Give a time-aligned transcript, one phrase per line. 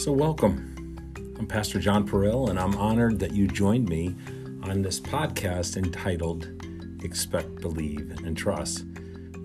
[0.00, 0.96] So, welcome.
[1.38, 4.16] I'm Pastor John Perrill, and I'm honored that you joined me
[4.62, 6.48] on this podcast entitled
[7.04, 8.86] Expect, Believe, and Trust.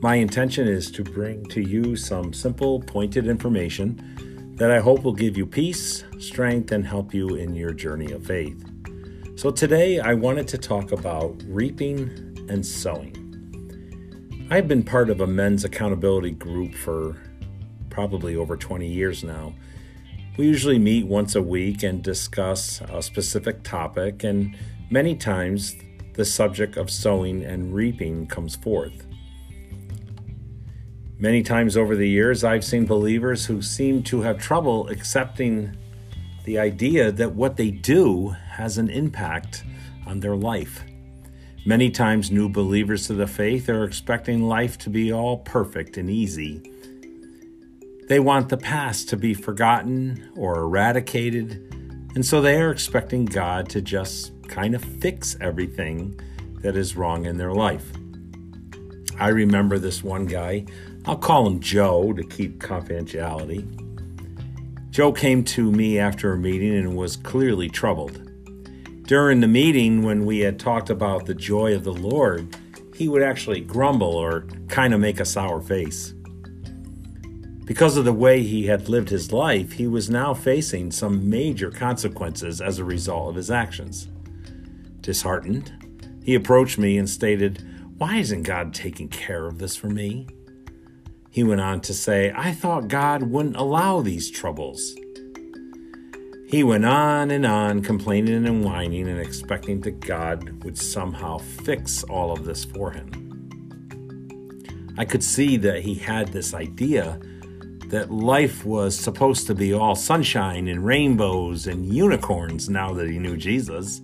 [0.02, 5.12] My intention is to bring to you some simple, pointed information that I hope will
[5.12, 8.64] give you peace, strength, and help you in your journey of faith.
[9.36, 14.48] So, today I wanted to talk about reaping and sowing.
[14.50, 17.18] I've been part of a men's accountability group for
[17.90, 19.54] probably over 20 years now
[20.38, 24.58] we usually meet once a week and discuss a specific topic, and
[24.90, 25.76] many times
[26.14, 29.08] the subject of sowing and reaping comes forth.
[31.18, 35.78] Many times over the years, I've seen believers who seem to have trouble accepting
[36.44, 39.64] the idea that what they do has an impact
[40.06, 40.84] on their life.
[41.66, 46.10] Many times, new believers to the faith are expecting life to be all perfect and
[46.10, 46.75] easy
[48.08, 51.52] they want the past to be forgotten or eradicated,
[52.16, 56.20] and so they are expecting God to just kind of fix everything
[56.62, 57.92] that is wrong in their life.
[59.20, 60.66] I remember this one guy,
[61.06, 63.82] I'll call him Joe to keep confidentiality.
[64.92, 68.22] Joe came to me after a meeting and was clearly troubled.
[69.04, 72.56] During the meeting, when we had talked about the joy of the Lord,
[72.96, 76.14] he would actually grumble or kind of make a sour face.
[77.66, 81.72] Because of the way he had lived his life, he was now facing some major
[81.72, 84.08] consequences as a result of his actions.
[85.02, 85.74] Disheartened,
[86.24, 87.64] he approached me and stated,
[87.98, 90.28] Why isn't God taking care of this for me?
[91.32, 94.96] He went on to say, I thought God wouldn't allow these troubles.
[96.48, 102.04] He went on and on, complaining and whining and expecting that God would somehow fix
[102.04, 103.10] all of this for him.
[105.00, 107.20] I could see that he had this idea
[107.90, 113.20] that life was supposed to be all sunshine and rainbows and unicorns now that he
[113.20, 114.02] knew Jesus.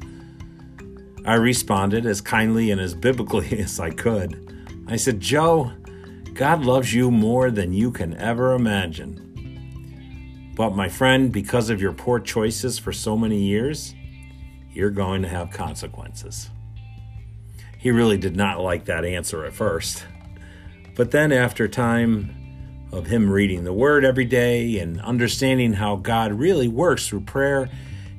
[1.25, 4.47] I responded as kindly and as biblically as I could.
[4.87, 5.71] I said, Joe,
[6.33, 10.53] God loves you more than you can ever imagine.
[10.55, 13.95] But my friend, because of your poor choices for so many years,
[14.71, 16.49] you're going to have consequences.
[17.77, 20.05] He really did not like that answer at first.
[20.95, 22.40] But then, after time,
[22.91, 27.69] of him reading the Word every day and understanding how God really works through prayer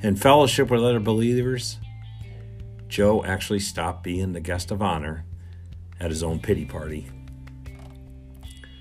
[0.02, 1.78] and fellowship with other believers,
[2.88, 5.24] Joe actually stopped being the guest of honor
[6.00, 7.08] at his own pity party.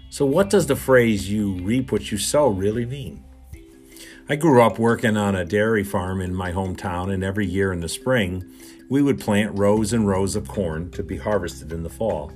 [0.10, 3.24] So, what does the phrase you reap what you sow really mean?
[4.28, 7.82] I grew up working on a dairy farm in my hometown, and every year in
[7.82, 8.44] the spring,
[8.90, 12.32] we would plant rows and rows of corn to be harvested in the fall.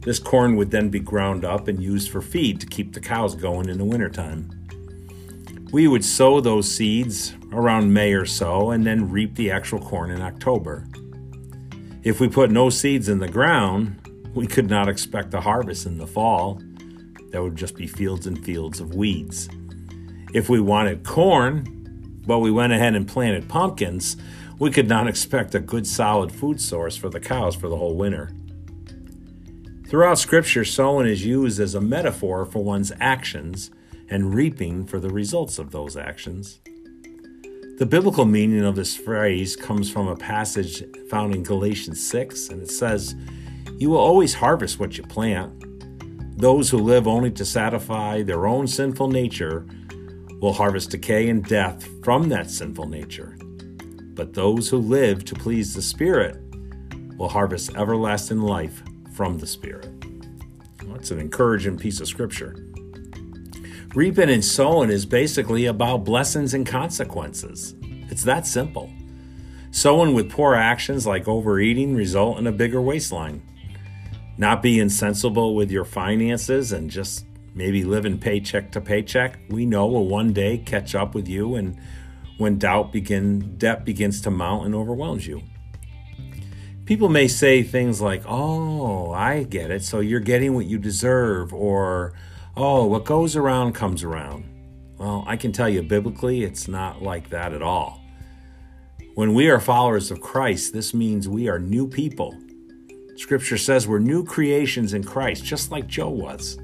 [0.00, 3.34] This corn would then be ground up and used for feed to keep the cows
[3.34, 4.50] going in the wintertime.
[5.70, 10.10] We would sow those seeds around May or so and then reap the actual corn
[10.10, 10.86] in October.
[12.04, 14.00] If we put no seeds in the ground,
[14.34, 16.62] we could not expect a harvest in the fall.
[17.30, 19.48] There would just be fields and fields of weeds.
[20.32, 24.16] If we wanted corn, but we went ahead and planted pumpkins,
[24.58, 27.96] we could not expect a good solid food source for the cows for the whole
[27.96, 28.30] winter.
[29.88, 33.70] Throughout Scripture, sowing is used as a metaphor for one's actions
[34.10, 36.60] and reaping for the results of those actions.
[37.78, 42.60] The biblical meaning of this phrase comes from a passage found in Galatians 6, and
[42.60, 43.14] it says,
[43.78, 45.64] You will always harvest what you plant.
[46.38, 49.66] Those who live only to satisfy their own sinful nature
[50.42, 53.38] will harvest decay and death from that sinful nature.
[54.12, 56.36] But those who live to please the Spirit
[57.16, 58.82] will harvest everlasting life
[59.18, 59.90] from the Spirit.
[60.86, 62.54] That's an encouraging piece of scripture.
[63.92, 67.74] Reaping and sowing is basically about blessings and consequences.
[67.82, 68.92] It's that simple.
[69.72, 73.42] Sowing with poor actions like overeating result in a bigger waistline.
[74.36, 77.26] Not being sensible with your finances and just
[77.56, 81.76] maybe living paycheck to paycheck, we know will one day catch up with you and
[82.36, 85.42] when doubt begin debt begins to mount and overwhelms you
[86.88, 89.84] people may say things like, Oh, I get it.
[89.84, 91.52] So you're getting what you deserve.
[91.52, 92.14] Or,
[92.56, 94.46] Oh, what goes around comes around.
[94.96, 98.02] Well, I can tell you biblically, it's not like that at all.
[99.14, 102.34] When we are followers of Christ, this means we are new people.
[103.16, 106.58] Scripture says we're new creations in Christ, just like Joe was.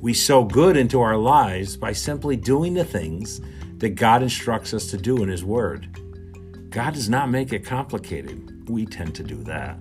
[0.00, 3.42] We sow good into our lives by simply doing the things
[3.78, 6.00] that God instructs us to do in His Word.
[6.74, 9.74] God does not make it complicated we tend to do that.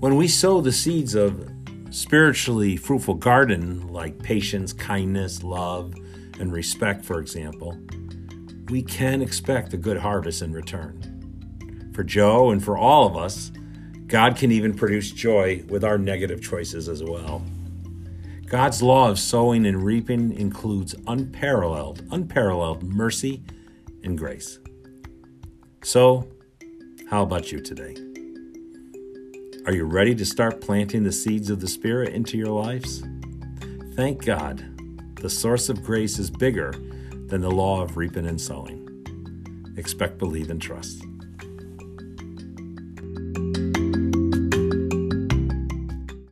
[0.00, 1.50] When we sow the seeds of
[1.90, 5.94] spiritually fruitful garden like patience, kindness, love,
[6.40, 7.78] and respect, for example,
[8.70, 11.92] we can expect a good harvest in return.
[11.94, 13.52] For Joe and for all of us,
[14.06, 17.44] God can even produce joy with our negative choices as well.
[18.46, 23.42] God's law of sowing and reaping includes unparalleled, unparalleled mercy
[24.02, 24.58] and grace.
[25.84, 26.26] So,
[27.10, 27.94] how about you today?
[29.66, 33.04] Are you ready to start planting the seeds of the Spirit into your lives?
[33.94, 34.64] Thank God,
[35.16, 36.72] the source of grace is bigger
[37.26, 39.74] than the law of reaping and sowing.
[39.76, 41.04] Expect, believe, and trust.